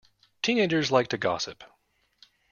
Teenagers 0.41 0.89
like 0.89 1.09
to 1.09 1.17
gossip. 1.19 1.63